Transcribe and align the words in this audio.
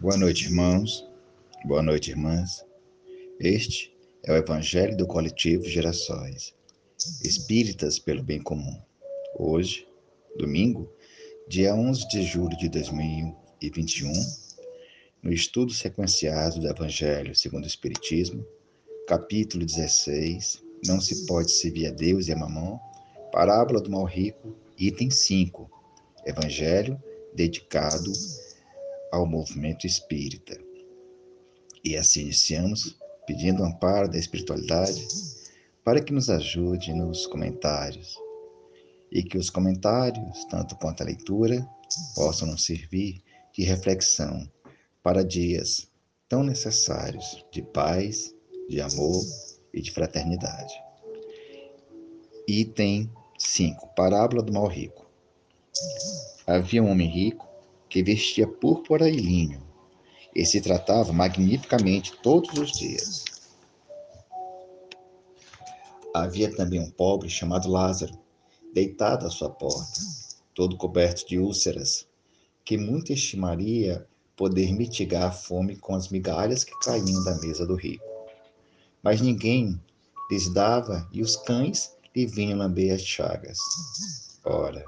Boa 0.00 0.16
noite, 0.16 0.46
irmãos. 0.46 1.06
Boa 1.66 1.82
noite, 1.82 2.10
irmãs. 2.10 2.64
Este 3.38 3.94
é 4.24 4.32
o 4.32 4.36
Evangelho 4.36 4.96
do 4.96 5.06
Coletivo 5.06 5.68
Gerações 5.68 6.54
Espíritas 7.22 7.98
pelo 7.98 8.22
Bem 8.22 8.40
Comum. 8.40 8.80
Hoje, 9.38 9.86
domingo, 10.38 10.90
dia 11.46 11.74
11 11.74 12.08
de 12.08 12.22
julho 12.22 12.56
de 12.56 12.70
2021, 12.70 14.10
no 15.22 15.34
estudo 15.34 15.70
sequenciado 15.70 16.60
do 16.60 16.68
Evangelho 16.68 17.36
segundo 17.36 17.64
o 17.64 17.68
Espiritismo, 17.68 18.42
capítulo 19.06 19.66
16, 19.66 20.62
Não 20.86 20.98
se 20.98 21.26
pode 21.26 21.50
servir 21.50 21.88
a 21.88 21.90
Deus 21.90 22.26
e 22.26 22.32
a 22.32 22.38
mamão, 22.38 22.80
parábola 23.30 23.82
do 23.82 23.90
mal 23.90 24.06
rico, 24.06 24.56
item 24.78 25.10
5, 25.10 25.70
Evangelho 26.24 26.98
dedicado 27.34 28.10
ao 29.12 29.26
movimento 29.26 29.86
espírita. 29.86 30.58
E 31.84 31.96
assim 31.96 32.22
iniciamos 32.22 32.96
pedindo 33.26 33.64
amparo 33.64 34.08
da 34.08 34.18
espiritualidade 34.18 35.06
para 35.84 36.02
que 36.02 36.12
nos 36.12 36.28
ajude 36.28 36.92
nos 36.92 37.26
comentários 37.26 38.16
e 39.10 39.22
que 39.22 39.38
os 39.38 39.50
comentários, 39.50 40.44
tanto 40.44 40.76
quanto 40.76 41.02
a 41.02 41.06
leitura, 41.06 41.66
possam 42.14 42.48
nos 42.48 42.64
servir 42.64 43.22
de 43.52 43.64
reflexão 43.64 44.48
para 45.02 45.24
dias 45.24 45.88
tão 46.28 46.44
necessários 46.44 47.44
de 47.50 47.62
paz, 47.62 48.34
de 48.68 48.80
amor 48.80 49.20
e 49.74 49.80
de 49.80 49.90
fraternidade. 49.90 50.72
Item 52.46 53.10
5. 53.38 53.94
Parábola 53.96 54.42
do 54.42 54.52
mal 54.52 54.66
rico. 54.66 55.06
Havia 56.46 56.82
um 56.82 56.90
homem 56.90 57.08
rico 57.08 57.49
que 57.90 58.02
vestia 58.02 58.46
púrpura 58.46 59.10
e 59.10 59.16
linho, 59.16 59.60
e 60.34 60.46
se 60.46 60.60
tratava 60.60 61.12
magnificamente 61.12 62.16
todos 62.22 62.56
os 62.56 62.70
dias. 62.70 63.24
Havia 66.14 66.54
também 66.54 66.80
um 66.80 66.90
pobre 66.90 67.28
chamado 67.28 67.68
Lázaro, 67.68 68.16
deitado 68.72 69.26
à 69.26 69.30
sua 69.30 69.50
porta, 69.50 70.00
todo 70.54 70.76
coberto 70.76 71.26
de 71.26 71.38
úlceras, 71.38 72.06
que 72.64 72.78
muito 72.78 73.12
estimaria 73.12 74.06
poder 74.36 74.72
mitigar 74.72 75.24
a 75.24 75.32
fome 75.32 75.76
com 75.76 75.94
as 75.94 76.08
migalhas 76.08 76.62
que 76.64 76.78
caíam 76.80 77.22
da 77.24 77.38
mesa 77.40 77.66
do 77.66 77.74
rico. 77.74 78.04
Mas 79.02 79.20
ninguém 79.20 79.80
lhes 80.30 80.48
dava 80.48 81.08
e 81.12 81.22
os 81.22 81.36
cães 81.36 81.96
lhe 82.14 82.26
vinham 82.26 82.58
lamber 82.58 82.94
as 82.94 83.02
chagas. 83.02 83.58
Ora, 84.44 84.84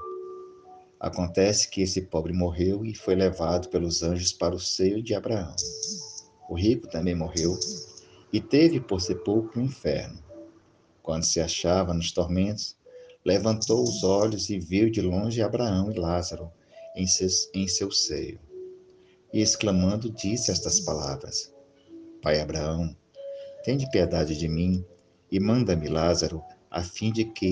Acontece 1.03 1.69
que 1.69 1.83
esse 1.83 2.03
pobre 2.03 2.33
morreu 2.33 2.85
e 2.85 2.95
foi 2.95 3.17
levado 3.17 3.69
pelos 3.71 4.05
anjos 4.05 4.33
para 4.33 4.55
o 4.55 4.61
seio 4.61 5.03
de 5.03 5.17
Abraão. 5.17 5.53
O 6.49 6.55
rico 6.55 6.87
também 6.87 7.13
morreu 7.13 7.59
e 8.33 8.41
teve 8.41 8.79
por 8.79 9.01
sepulcro 9.01 9.61
o 9.61 9.65
inferno. 9.65 10.23
Quando 11.03 11.25
se 11.25 11.41
achava 11.41 11.93
nos 11.93 12.13
tormentos, 12.13 12.77
levantou 13.25 13.83
os 13.83 14.05
olhos 14.05 14.49
e 14.49 14.61
viu 14.61 14.89
de 14.89 15.03
longe 15.03 15.43
Abraão 15.43 15.91
e 15.91 15.99
Lázaro 15.99 16.49
em 16.95 17.05
seu, 17.05 17.27
em 17.53 17.67
seu 17.67 17.91
seio. 17.91 18.39
E 19.33 19.41
exclamando, 19.41 20.09
disse 20.09 20.53
estas 20.53 20.79
palavras: 20.79 21.53
Pai 22.23 22.41
Abraão, 22.41 22.97
tende 23.65 23.91
piedade 23.91 24.39
de 24.39 24.47
mim 24.47 24.85
e 25.33 25.41
manda-me 25.41 25.89
Lázaro, 25.89 26.45
a 26.71 26.81
fim 26.81 27.11
de 27.11 27.25
que 27.25 27.51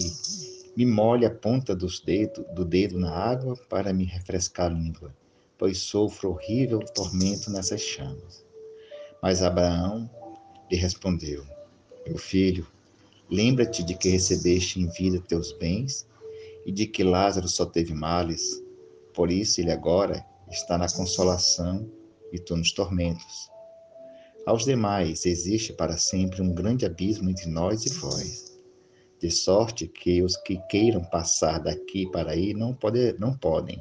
me 0.77 0.87
molhe 0.87 1.27
a 1.27 1.31
ponta 1.31 1.75
dos 1.75 2.01
dedo, 2.01 2.45
do 2.55 2.65
dedo 2.65 2.99
na 2.99 3.11
água 3.11 3.57
para 3.69 3.93
me 3.93 4.05
refrescar 4.05 4.71
a 4.71 4.75
língua, 4.75 5.15
pois 5.59 5.79
sofro 5.79 6.31
horrível 6.31 6.79
tormento 6.79 7.51
nessas 7.51 7.81
chamas. 7.81 8.45
Mas 9.23 9.43
Abraão 9.43 10.09
lhe 10.71 10.77
respondeu: 10.77 11.45
Meu 12.07 12.17
filho, 12.17 12.67
lembra-te 13.29 13.83
de 13.83 13.95
que 13.95 14.09
recebeste 14.09 14.81
em 14.81 14.89
vida 14.89 15.21
teus 15.21 15.53
bens 15.53 16.07
e 16.65 16.71
de 16.71 16.87
que 16.87 17.03
Lázaro 17.03 17.49
só 17.49 17.67
teve 17.67 17.93
males. 17.93 18.63
Por 19.13 19.31
isso 19.31 19.61
ele 19.61 19.73
agora 19.73 20.25
está 20.51 20.79
na 20.79 20.89
consolação 20.89 21.91
e 22.33 22.39
tu 22.39 22.57
nos 22.57 22.73
tormentos. 22.73 23.51
Aos 24.47 24.65
demais 24.65 25.27
existe 25.27 25.73
para 25.73 25.99
sempre 25.99 26.41
um 26.41 26.55
grande 26.55 26.87
abismo 26.87 27.29
entre 27.29 27.49
nós 27.51 27.85
e 27.85 27.91
vós 27.91 28.50
de 29.21 29.31
sorte 29.31 29.87
que 29.87 30.23
os 30.23 30.37
que 30.37 30.57
queiram 30.69 31.05
passar 31.05 31.59
daqui 31.59 32.11
para 32.11 32.33
aí 32.33 32.55
não, 32.55 32.73
pode, 32.75 33.13
não 33.19 33.37
podem, 33.37 33.81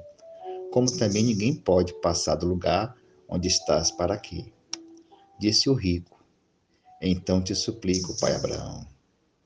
como 0.72 0.92
também 0.98 1.24
ninguém 1.24 1.56
pode 1.56 1.94
passar 2.02 2.36
do 2.36 2.46
lugar 2.46 2.96
onde 3.28 3.48
estás 3.48 3.90
para 3.90 4.14
aqui. 4.14 4.52
Disse 5.40 5.70
o 5.70 5.74
rico: 5.74 6.22
Então 7.02 7.42
te 7.42 7.56
suplico, 7.56 8.20
pai 8.20 8.36
Abraão, 8.36 8.86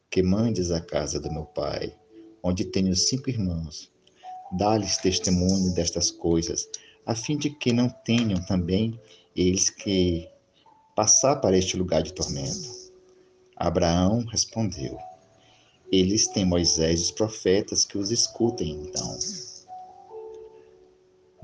que 0.10 0.24
mandes 0.24 0.72
à 0.72 0.82
casa 0.82 1.20
do 1.20 1.32
meu 1.32 1.46
pai, 1.46 1.96
onde 2.42 2.66
tenho 2.66 2.96
cinco 2.96 3.30
irmãos. 3.30 3.92
Dá-lhes 4.52 4.98
testemunho 4.98 5.74
destas 5.74 6.10
coisas, 6.10 6.68
a 7.06 7.14
fim 7.14 7.38
de 7.38 7.50
que 7.52 7.72
não 7.72 7.90
tenham 7.90 8.44
também 8.46 9.00
eles 9.36 9.70
que 9.70 10.28
passar 10.96 11.36
para 11.38 11.58
este 11.58 11.78
lugar 11.78 12.02
de 12.02 12.14
tormento. 12.14 12.92
Abraão 13.56 14.26
respondeu: 14.26 14.98
eles 15.94 16.26
têm 16.26 16.44
Moisés 16.44 17.00
e 17.00 17.04
os 17.04 17.12
profetas 17.12 17.86
que 17.86 18.00
os 18.00 18.10
escutem, 18.10 18.72
então. 18.72 19.16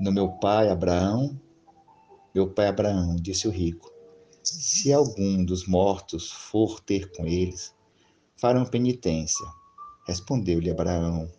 No 0.00 0.10
meu 0.10 0.28
pai 0.28 0.68
Abraão, 0.68 1.40
meu 2.34 2.50
pai 2.50 2.66
Abraão, 2.66 3.14
disse 3.14 3.46
o 3.46 3.50
rico, 3.52 3.92
se 4.42 4.92
algum 4.92 5.44
dos 5.44 5.68
mortos 5.68 6.32
for 6.32 6.80
ter 6.80 7.12
com 7.12 7.28
eles, 7.28 7.72
farão 8.36 8.66
penitência. 8.66 9.46
Respondeu-lhe 10.04 10.68
Abraão, 10.68 11.30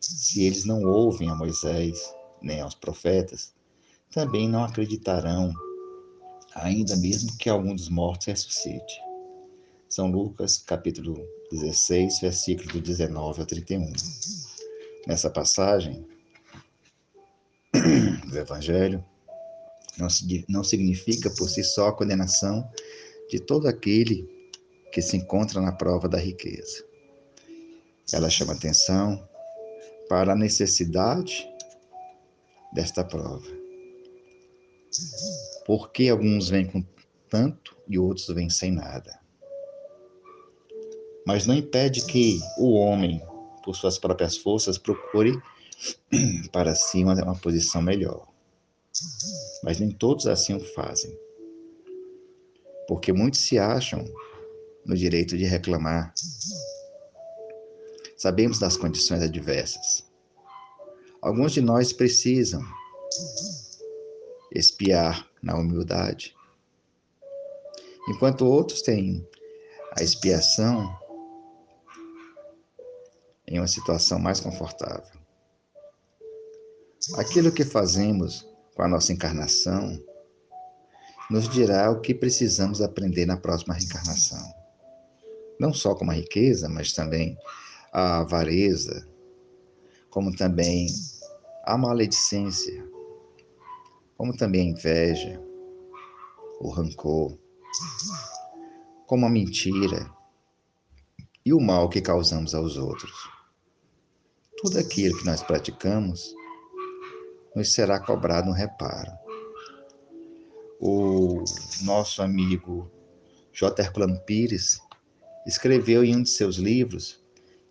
se 0.00 0.44
eles 0.44 0.64
não 0.64 0.82
ouvem 0.82 1.28
a 1.28 1.34
Moisés 1.34 2.10
nem 2.40 2.62
aos 2.62 2.74
profetas, 2.74 3.52
também 4.10 4.48
não 4.48 4.64
acreditarão, 4.64 5.52
ainda 6.54 6.96
mesmo 6.96 7.36
que 7.36 7.50
algum 7.50 7.74
dos 7.74 7.90
mortos 7.90 8.28
ressuscite. 8.28 8.98
São 9.88 10.10
Lucas, 10.10 10.58
capítulo 10.58 11.16
16, 11.52 12.18
versículo 12.20 12.72
do 12.72 12.80
19 12.80 13.40
ao 13.40 13.46
31. 13.46 13.92
Nessa 15.06 15.30
passagem 15.30 16.04
do 18.28 18.36
Evangelho, 18.36 19.04
não, 19.96 20.08
não 20.48 20.64
significa 20.64 21.30
por 21.30 21.48
si 21.48 21.62
só 21.62 21.88
a 21.88 21.92
condenação 21.92 22.68
de 23.30 23.38
todo 23.38 23.68
aquele 23.68 24.28
que 24.90 25.00
se 25.00 25.16
encontra 25.16 25.60
na 25.60 25.70
prova 25.70 26.08
da 26.08 26.18
riqueza. 26.18 26.84
Ela 28.12 28.28
chama 28.28 28.54
atenção 28.54 29.26
para 30.08 30.32
a 30.32 30.36
necessidade 30.36 31.48
desta 32.72 33.04
prova. 33.04 33.46
Porque 35.64 36.08
alguns 36.08 36.48
vêm 36.48 36.66
com 36.66 36.84
tanto 37.28 37.76
e 37.88 37.98
outros 37.98 38.26
vêm 38.26 38.50
sem 38.50 38.72
nada 38.72 39.25
mas 41.26 41.44
não 41.44 41.56
impede 41.56 42.06
que 42.06 42.40
o 42.56 42.74
homem, 42.74 43.20
por 43.64 43.74
suas 43.74 43.98
próprias 43.98 44.36
forças, 44.36 44.78
procure 44.78 45.36
para 46.52 46.72
si 46.76 47.02
uma, 47.02 47.14
uma 47.14 47.34
posição 47.34 47.82
melhor. 47.82 48.28
Mas 49.64 49.80
nem 49.80 49.90
todos 49.90 50.28
assim 50.28 50.54
o 50.54 50.60
fazem. 50.60 51.18
Porque 52.86 53.12
muitos 53.12 53.40
se 53.40 53.58
acham 53.58 54.04
no 54.84 54.96
direito 54.96 55.36
de 55.36 55.44
reclamar. 55.44 56.14
Sabemos 58.16 58.60
das 58.60 58.76
condições 58.76 59.20
adversas. 59.20 60.06
Alguns 61.20 61.52
de 61.52 61.60
nós 61.60 61.92
precisam 61.92 62.62
espiar 64.52 65.28
na 65.42 65.56
humildade, 65.56 66.34
enquanto 68.08 68.46
outros 68.46 68.80
têm 68.80 69.26
a 69.98 70.02
expiação 70.02 70.96
em 73.48 73.58
uma 73.58 73.68
situação 73.68 74.18
mais 74.18 74.40
confortável. 74.40 75.20
Aquilo 77.16 77.52
que 77.52 77.64
fazemos 77.64 78.46
com 78.74 78.82
a 78.82 78.88
nossa 78.88 79.12
encarnação 79.12 80.02
nos 81.30 81.48
dirá 81.48 81.90
o 81.90 82.00
que 82.00 82.14
precisamos 82.14 82.82
aprender 82.82 83.26
na 83.26 83.36
próxima 83.36 83.74
reencarnação. 83.74 84.54
Não 85.58 85.72
só 85.72 85.94
como 85.94 86.10
a 86.10 86.14
riqueza, 86.14 86.68
mas 86.68 86.92
também 86.92 87.38
a 87.92 88.20
avareza, 88.20 89.08
como 90.10 90.34
também 90.34 90.86
a 91.64 91.78
maledicência, 91.78 92.86
como 94.16 94.36
também 94.36 94.62
a 94.62 94.70
inveja, 94.70 95.40
o 96.60 96.70
rancor, 96.70 97.38
como 99.06 99.26
a 99.26 99.30
mentira 99.30 100.10
e 101.44 101.52
o 101.52 101.60
mal 101.60 101.88
que 101.88 102.00
causamos 102.00 102.54
aos 102.54 102.76
outros 102.76 103.35
tudo 104.66 104.80
aquilo 104.80 105.16
que 105.16 105.24
nós 105.24 105.44
praticamos 105.44 106.34
nos 107.54 107.72
será 107.72 108.00
cobrado 108.00 108.50
um 108.50 108.52
reparo. 108.52 109.12
o 110.80 111.44
nosso 111.82 112.20
amigo 112.20 112.90
J. 113.52 113.80
Herculano 113.80 114.18
Pires 114.22 114.80
escreveu 115.46 116.02
em 116.02 116.16
um 116.16 116.22
de 116.24 116.30
seus 116.30 116.56
livros 116.56 117.24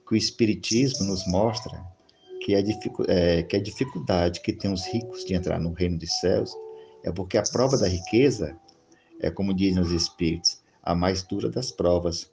que 0.08 0.14
o 0.14 0.16
Espiritismo 0.16 1.06
nos 1.06 1.28
mostra 1.28 1.86
que 2.46 2.56
a, 2.56 2.64
é, 3.10 3.44
que 3.44 3.58
a 3.58 3.62
dificuldade 3.62 4.40
que 4.40 4.54
tem 4.54 4.72
os 4.72 4.86
ricos 4.86 5.26
de 5.26 5.34
entrar 5.34 5.60
no 5.60 5.74
reino 5.74 5.98
dos 5.98 6.14
céus 6.22 6.50
é 7.04 7.12
porque 7.12 7.38
a 7.38 7.44
prova 7.44 7.78
da 7.78 7.90
riqueza 7.90 8.58
é, 9.20 9.30
como 9.30 9.54
dizem 9.54 9.82
os 9.82 9.92
Espíritos, 9.92 10.64
a 10.82 10.96
mais 10.96 11.24
dura 11.24 11.50
das 11.50 11.72
provas, 11.72 12.32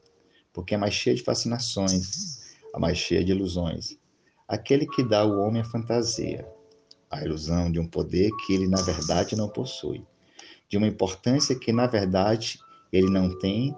porque 0.53 0.77
é 0.77 0.79
mais 0.79 0.95
cheia 0.95 1.17
de 1.17 1.23
fascinações, 1.23 2.39
a 2.73 2.79
mais 2.79 2.97
cheia 2.97 3.25
de 3.25 3.33
ilusões. 3.33 4.01
Aquele 4.49 4.87
que 4.87 5.03
dá 5.03 5.21
ao 5.21 5.39
homem 5.39 5.63
a 5.63 5.65
fantasia, 5.65 6.47
a 7.11 7.23
ilusão 7.23 7.71
de 7.71 7.79
um 7.79 7.87
poder 7.87 8.31
que 8.45 8.55
ele, 8.55 8.67
na 8.67 8.81
verdade, 8.83 9.37
não 9.37 9.49
possui, 9.49 10.05
de 10.69 10.77
uma 10.77 10.87
importância 10.87 11.55
que, 11.59 11.73
na 11.73 11.87
verdade, 11.87 12.59
ele 12.93 13.11
não 13.11 13.39
tem 13.39 13.77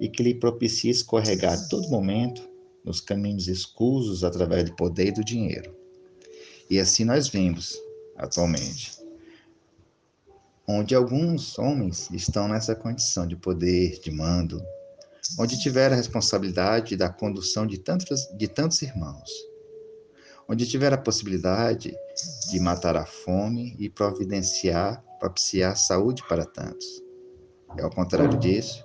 e 0.00 0.08
que 0.08 0.22
lhe 0.22 0.34
propicia 0.34 0.90
escorregar 0.90 1.54
a 1.54 1.68
todo 1.68 1.88
momento 1.88 2.48
nos 2.84 3.00
caminhos 3.00 3.48
escusos 3.48 4.24
através 4.24 4.64
do 4.64 4.76
poder 4.76 5.08
e 5.08 5.12
do 5.12 5.24
dinheiro. 5.24 5.74
E 6.70 6.78
assim 6.78 7.04
nós 7.04 7.28
vimos 7.28 7.78
atualmente, 8.16 8.92
onde 10.66 10.94
alguns 10.94 11.58
homens 11.58 12.10
estão 12.10 12.46
nessa 12.46 12.74
condição 12.74 13.26
de 13.26 13.36
poder, 13.36 13.98
de 14.00 14.10
mando, 14.10 14.62
onde 15.38 15.58
tiveram 15.58 15.94
a 15.94 15.96
responsabilidade 15.96 16.96
da 16.96 17.08
condução 17.08 17.66
de 17.66 17.78
tantos, 17.78 18.28
de 18.36 18.48
tantos 18.48 18.82
irmãos, 18.82 19.30
onde 20.48 20.66
tiveram 20.66 20.96
a 20.96 21.00
possibilidade 21.00 21.94
de 22.50 22.58
matar 22.58 22.96
a 22.96 23.04
fome 23.04 23.76
e 23.78 23.90
providenciar, 23.90 25.04
propiciar 25.20 25.76
saúde 25.76 26.24
para 26.26 26.46
tantos. 26.46 27.02
E 27.76 27.82
ao 27.82 27.90
contrário 27.90 28.38
disso, 28.38 28.82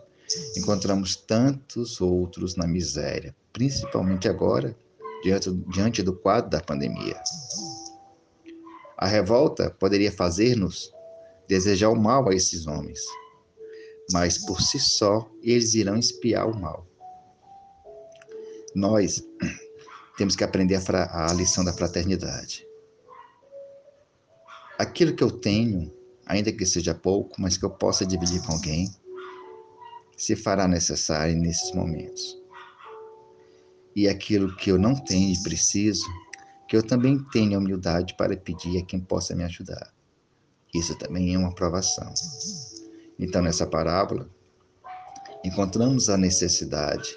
encontramos 0.57 1.15
tantos 1.15 2.01
outros 2.01 2.55
na 2.57 2.67
miséria, 2.67 3.33
principalmente 3.53 4.27
agora, 4.27 4.75
diante, 5.23 5.51
diante 5.69 6.03
do 6.03 6.13
quadro 6.13 6.49
da 6.49 6.59
pandemia. 6.59 7.19
A 8.97 9.07
revolta 9.07 9.69
poderia 9.69 10.11
fazer-nos 10.11 10.93
desejar 11.47 11.89
o 11.89 11.95
mal 11.95 12.27
a 12.27 12.35
esses 12.35 12.67
homens, 12.67 12.99
mas 14.11 14.37
por 14.37 14.61
si 14.61 14.79
só 14.79 15.29
eles 15.41 15.75
irão 15.75 15.97
espiar 15.97 16.49
o 16.49 16.59
mal. 16.59 16.85
Nós 18.75 19.23
temos 20.17 20.35
que 20.35 20.43
aprender 20.43 20.79
a, 20.91 21.29
a 21.29 21.33
lição 21.33 21.63
da 21.63 21.73
fraternidade. 21.73 22.65
Aquilo 24.77 25.15
que 25.15 25.23
eu 25.23 25.31
tenho, 25.31 25.93
ainda 26.25 26.51
que 26.51 26.65
seja 26.65 26.93
pouco, 26.93 27.41
mas 27.41 27.57
que 27.57 27.65
eu 27.65 27.69
possa 27.69 28.05
dividir 28.05 28.41
com 28.43 28.53
alguém, 28.53 28.93
se 30.17 30.35
fará 30.35 30.67
necessário 30.67 31.35
nesses 31.35 31.73
momentos. 31.73 32.41
E 33.95 34.07
aquilo 34.07 34.55
que 34.55 34.71
eu 34.71 34.77
não 34.77 34.95
tenho 34.95 35.33
e 35.33 35.43
preciso, 35.43 36.05
que 36.67 36.75
eu 36.75 36.83
também 36.83 37.23
tenha 37.31 37.57
humildade 37.57 38.15
para 38.17 38.35
pedir 38.35 38.79
a 38.79 38.85
quem 38.85 38.99
possa 38.99 39.35
me 39.35 39.43
ajudar. 39.43 39.93
Isso 40.73 40.97
também 40.97 41.35
é 41.35 41.37
uma 41.37 41.53
provação. 41.53 42.11
Então, 43.19 43.41
nessa 43.41 43.67
parábola, 43.67 44.27
encontramos 45.43 46.09
a 46.09 46.17
necessidade 46.17 47.15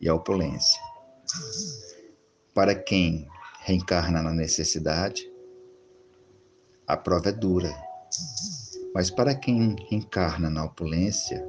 e 0.00 0.08
a 0.08 0.14
opulência. 0.14 0.80
Para 2.58 2.74
quem 2.74 3.24
reencarna 3.60 4.20
na 4.20 4.32
necessidade, 4.34 5.32
a 6.88 6.96
prova 6.96 7.28
é 7.28 7.32
dura. 7.32 7.72
Mas 8.92 9.10
para 9.12 9.32
quem 9.32 9.76
reencarna 9.88 10.50
na 10.50 10.64
opulência, 10.64 11.48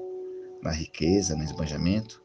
na 0.61 0.69
riqueza, 0.69 1.35
no 1.35 1.43
esbanjamento, 1.43 2.23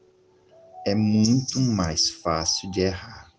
é 0.85 0.93
muito 0.93 1.59
mais 1.59 2.11
fácil 2.11 2.69
de 2.69 2.81
errar, 2.81 3.33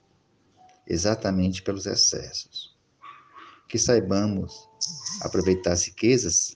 exatamente 0.84 1.62
pelos 1.62 1.87
excessos. 1.87 2.76
Que 3.69 3.78
saibamos 3.78 4.69
aproveitar 5.20 5.75
as 5.75 5.84
riquezas 5.84 6.52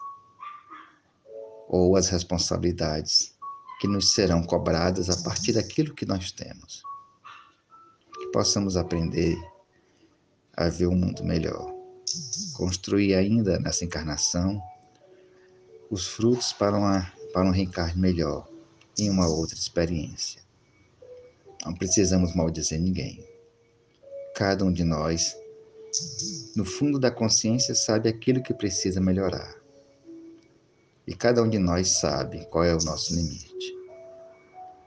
ou 1.69 1.95
as 1.95 2.09
responsabilidades 2.09 3.39
que 3.81 3.87
nos 3.87 4.15
serão 4.15 4.43
cobradas 4.43 5.09
a 5.09 5.23
partir 5.23 5.53
daquilo 5.53 5.95
que 5.95 6.05
nós 6.05 6.33
temos. 6.33 6.90
Possamos 8.33 8.77
aprender 8.77 9.37
a 10.57 10.69
ver 10.69 10.87
um 10.87 10.95
mundo 10.95 11.25
melhor. 11.25 11.75
Construir 12.55 13.15
ainda 13.15 13.59
nessa 13.59 13.85
encarnação 13.85 14.61
os 15.91 16.07
frutos 16.07 16.53
para, 16.53 16.77
uma, 16.77 17.13
para 17.33 17.47
um 17.47 17.51
reencarne 17.51 18.01
melhor 18.01 18.49
em 18.99 19.11
uma 19.11 19.29
outra 19.29 19.57
experiência. 19.57 20.43
Não 21.65 21.75
precisamos 21.75 22.35
maldizer 22.35 22.81
ninguém. 22.81 23.25
Cada 24.35 24.65
um 24.65 24.73
de 24.73 24.85
nós 24.85 25.37
no 26.55 26.65
fundo 26.65 26.99
da 26.99 27.11
consciência, 27.11 27.75
sabe 27.75 28.09
aquilo 28.09 28.43
que 28.43 28.55
precisa 28.55 29.01
melhorar. 29.01 29.57
E 31.07 31.15
cada 31.15 31.43
um 31.43 31.49
de 31.49 31.59
nós 31.59 31.89
sabe 31.89 32.47
qual 32.47 32.65
é 32.65 32.75
o 32.75 32.85
nosso 32.85 33.15
limite. 33.15 33.77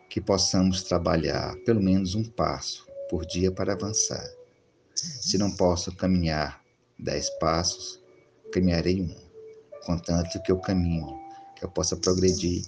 Que 0.09 0.21
possamos 0.21 0.83
trabalhar 0.83 1.55
pelo 1.65 1.81
menos 1.81 2.15
um 2.15 2.23
passo 2.23 2.87
por 3.13 3.27
dia 3.27 3.51
para 3.51 3.73
avançar. 3.73 4.27
Se 4.95 5.37
não 5.37 5.51
posso 5.51 5.95
caminhar 5.95 6.63
dez 6.97 7.29
passos, 7.37 8.01
caminharei 8.51 9.03
um, 9.03 9.15
contanto 9.85 10.41
que 10.41 10.51
eu 10.51 10.57
caminhe, 10.57 11.13
que 11.55 11.63
eu 11.63 11.69
possa 11.69 11.95
progredir 11.95 12.65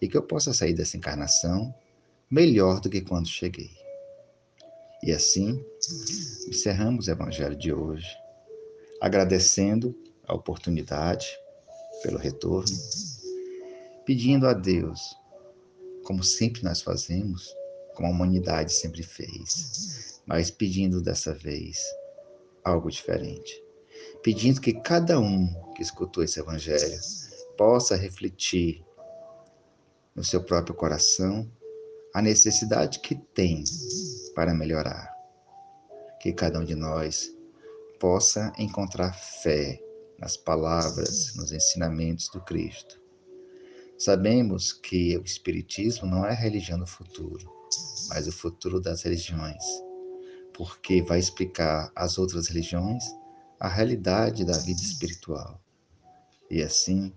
e 0.00 0.08
que 0.08 0.16
eu 0.16 0.22
possa 0.22 0.54
sair 0.54 0.72
dessa 0.72 0.96
encarnação 0.96 1.74
melhor 2.30 2.80
do 2.80 2.88
que 2.88 3.02
quando 3.02 3.28
cheguei. 3.28 3.70
E 5.02 5.12
assim, 5.12 5.62
encerramos 6.48 7.06
o 7.06 7.10
Evangelho 7.10 7.54
de 7.54 7.70
hoje, 7.70 8.08
agradecendo 8.98 9.94
a 10.26 10.34
oportunidade 10.34 11.26
pelo 12.02 12.16
retorno, 12.16 12.74
pedindo 14.06 14.46
a 14.46 14.54
Deus, 14.54 15.14
como 16.02 16.24
sempre 16.24 16.64
nós 16.64 16.80
fazemos, 16.80 17.54
como 17.94 18.08
a 18.08 18.10
humanidade 18.10 18.72
sempre 18.72 19.02
fez, 19.02 20.20
mas 20.26 20.50
pedindo 20.50 21.02
dessa 21.02 21.34
vez 21.34 21.82
algo 22.64 22.90
diferente. 22.90 23.62
Pedindo 24.22 24.60
que 24.60 24.72
cada 24.72 25.18
um 25.18 25.52
que 25.74 25.82
escutou 25.82 26.22
esse 26.22 26.40
Evangelho 26.40 26.98
possa 27.56 27.96
refletir 27.96 28.84
no 30.14 30.24
seu 30.24 30.42
próprio 30.42 30.74
coração 30.74 31.50
a 32.14 32.20
necessidade 32.20 33.00
que 33.00 33.14
tem 33.14 33.64
para 34.34 34.54
melhorar. 34.54 35.10
Que 36.20 36.32
cada 36.32 36.60
um 36.60 36.64
de 36.64 36.74
nós 36.74 37.34
possa 37.98 38.52
encontrar 38.58 39.12
fé 39.12 39.80
nas 40.18 40.36
palavras, 40.36 41.34
nos 41.34 41.52
ensinamentos 41.52 42.28
do 42.28 42.40
Cristo. 42.40 43.00
Sabemos 43.98 44.72
que 44.72 45.16
o 45.16 45.24
Espiritismo 45.24 46.06
não 46.06 46.26
é 46.26 46.34
religião 46.34 46.78
do 46.78 46.86
futuro, 46.86 47.61
mas 48.08 48.26
o 48.26 48.32
futuro 48.32 48.80
das 48.80 49.02
religiões, 49.02 49.62
porque 50.54 51.02
vai 51.02 51.18
explicar 51.18 51.90
às 51.94 52.18
outras 52.18 52.48
religiões 52.48 53.04
a 53.58 53.68
realidade 53.68 54.44
da 54.44 54.58
vida 54.58 54.80
espiritual. 54.80 55.60
E 56.50 56.62
assim, 56.62 57.12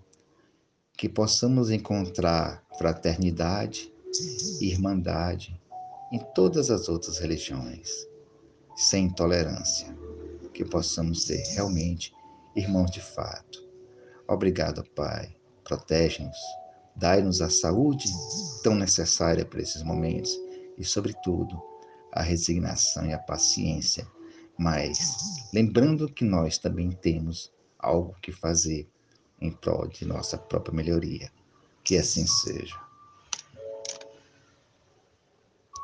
que 0.96 1.08
possamos 1.08 1.70
encontrar 1.70 2.64
fraternidade, 2.78 3.92
irmandade 4.60 5.60
em 6.12 6.18
todas 6.34 6.70
as 6.70 6.88
outras 6.88 7.18
religiões, 7.18 7.90
sem 8.76 9.06
intolerância, 9.06 9.94
que 10.54 10.64
possamos 10.64 11.24
ser 11.24 11.42
realmente 11.48 12.14
irmãos 12.54 12.90
de 12.90 13.00
fato. 13.00 13.66
Obrigado, 14.26 14.82
Pai. 14.94 15.36
Protege-nos, 15.64 16.38
dai-nos 16.94 17.42
a 17.42 17.50
saúde 17.50 18.08
tão 18.62 18.74
necessária 18.74 19.44
para 19.44 19.60
esses 19.60 19.82
momentos 19.82 20.45
e, 20.78 20.84
sobretudo, 20.84 21.60
a 22.12 22.22
resignação 22.22 23.06
e 23.06 23.12
a 23.12 23.18
paciência, 23.18 24.06
mas 24.58 25.48
lembrando 25.52 26.08
que 26.08 26.24
nós 26.24 26.58
também 26.58 26.90
temos 26.90 27.52
algo 27.78 28.16
que 28.22 28.32
fazer 28.32 28.88
em 29.40 29.50
prol 29.50 29.86
de 29.86 30.06
nossa 30.06 30.38
própria 30.38 30.74
melhoria. 30.74 31.30
Que 31.84 31.98
assim 31.98 32.26
seja. 32.26 32.85